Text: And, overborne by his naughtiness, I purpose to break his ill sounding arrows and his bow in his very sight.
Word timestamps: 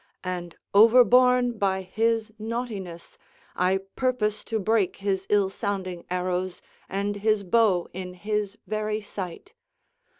And, 0.23 0.55
overborne 0.73 1.59
by 1.59 1.83
his 1.83 2.33
naughtiness, 2.39 3.19
I 3.55 3.77
purpose 3.95 4.43
to 4.45 4.57
break 4.57 4.95
his 4.95 5.27
ill 5.29 5.51
sounding 5.51 6.05
arrows 6.09 6.59
and 6.89 7.17
his 7.17 7.43
bow 7.43 7.87
in 7.93 8.15
his 8.15 8.57
very 8.65 9.01
sight. 9.01 9.53